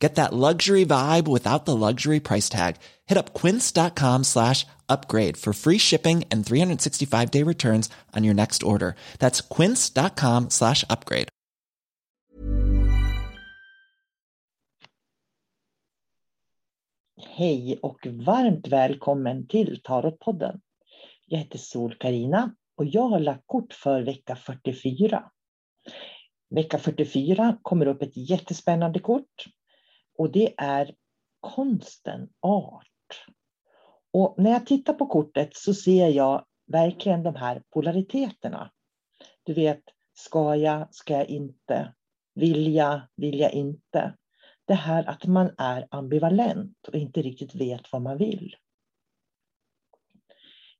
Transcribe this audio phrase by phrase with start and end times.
[0.00, 2.76] Get that luxury vibe without the luxury price tag.
[3.06, 8.62] Hit up quince.com slash upgrade for free shipping and 365 day returns on your next
[8.62, 8.94] order.
[9.18, 11.28] That's quince.com slash upgrade.
[17.38, 20.60] Hej och varmt välkommen till Tarotpodden.
[21.26, 25.24] Jag heter Sol Karina och jag har lagt kort för vecka 44.
[26.50, 29.44] Vecka 44 kommer upp ett jättespännande kort
[30.18, 30.94] och det är
[31.40, 33.24] konsten art.
[34.12, 38.70] Och när jag tittar på kortet så ser jag verkligen de här polariteterna.
[39.42, 39.82] Du vet,
[40.14, 41.94] ska jag, ska jag inte?
[42.34, 44.14] Vill jag, vill jag inte?
[44.64, 48.56] Det här att man är ambivalent och inte riktigt vet vad man vill.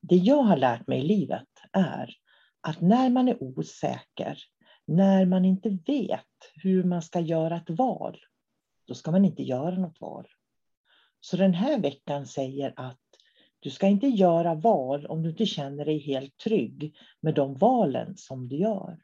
[0.00, 2.14] Det jag har lärt mig i livet är
[2.60, 4.38] att när man är osäker,
[4.86, 8.18] när man inte vet hur man ska göra ett val,
[8.88, 10.28] då ska man inte göra något val.
[11.20, 13.00] Så den här veckan säger att
[13.60, 18.16] du ska inte göra val om du inte känner dig helt trygg med de valen
[18.16, 18.98] som du gör.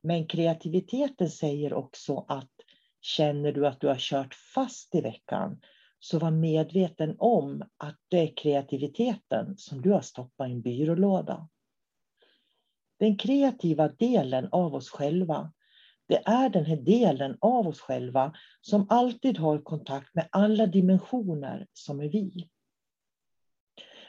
[0.00, 2.52] Men kreativiteten säger också att
[3.00, 5.60] känner du att du har kört fast i veckan,
[5.98, 11.48] så var medveten om att det är kreativiteten som du har stoppat i en byrålåda.
[12.98, 15.52] Den kreativa delen av oss själva,
[16.08, 21.66] det är den här delen av oss själva som alltid har kontakt med alla dimensioner
[21.72, 22.48] som är vi.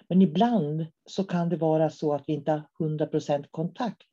[0.09, 4.07] Men ibland så kan det vara så att vi inte har 100% kontakt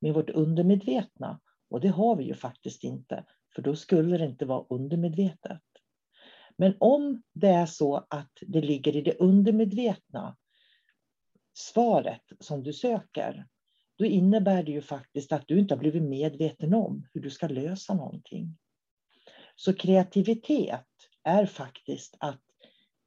[0.00, 1.40] med vårt undermedvetna.
[1.70, 3.24] Och det har vi ju faktiskt inte,
[3.54, 5.62] för då skulle det inte vara undermedvetet.
[6.56, 10.36] Men om det är så att det ligger i det undermedvetna
[11.54, 13.46] svaret som du söker,
[13.96, 17.48] då innebär det ju faktiskt att du inte har blivit medveten om hur du ska
[17.48, 18.58] lösa någonting.
[19.56, 20.86] Så kreativitet
[21.22, 22.42] är faktiskt att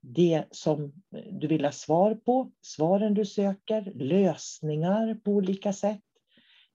[0.02, 0.94] det som
[1.32, 6.04] du vill ha svar på, svaren du söker, lösningar på olika sätt,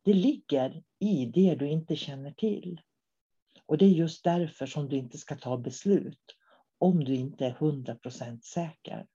[0.02, 2.80] det ligger i det du inte känner till.
[3.66, 6.36] Och det är just därför som du inte ska ta beslut
[6.78, 9.06] om du inte är 100% säker.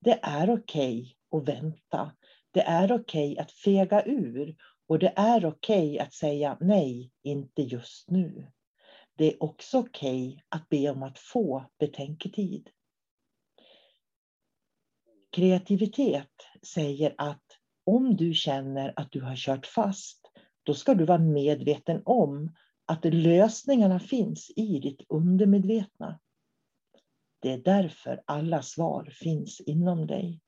[0.00, 2.12] Det är okej okay att vänta.
[2.54, 4.56] Det är okej okay att fega ur
[4.86, 8.52] och det är okej okay att säga nej, inte just nu.
[9.16, 12.70] Det är också okej okay att be om att få betänketid.
[15.30, 16.32] Kreativitet
[16.66, 17.44] säger att
[17.84, 20.30] om du känner att du har kört fast,
[20.62, 22.54] då ska du vara medveten om
[22.86, 26.20] att lösningarna finns i ditt undermedvetna.
[27.40, 30.40] Det är därför alla svar finns inom dig.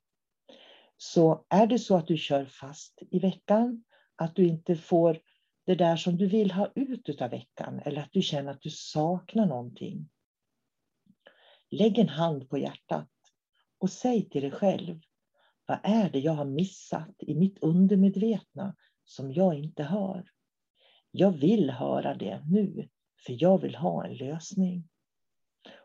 [0.96, 3.84] Så är det så att du kör fast i veckan,
[4.16, 5.20] att du inte får
[5.66, 8.70] det där som du vill ha ut av veckan eller att du känner att du
[8.70, 10.08] saknar någonting.
[11.70, 13.10] Lägg en hand på hjärtat
[13.78, 15.00] och säg till dig själv,
[15.66, 20.30] vad är det jag har missat i mitt undermedvetna som jag inte hör?
[21.10, 22.88] Jag vill höra det nu,
[23.26, 24.88] för jag vill ha en lösning.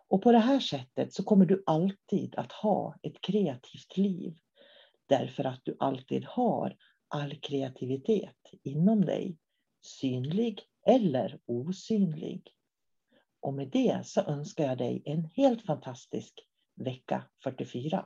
[0.07, 4.37] Och på det här sättet så kommer du alltid att ha ett kreativt liv.
[5.11, 6.75] Därför att du alltid har
[7.07, 9.37] all kreativitet inom dig.
[9.81, 12.47] Synlig eller osynlig.
[13.39, 16.33] Och med det så önskar jag dig en helt fantastisk
[16.75, 18.05] vecka 44.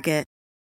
[0.00, 0.29] Target.